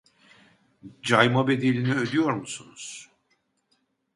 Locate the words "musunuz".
2.33-3.09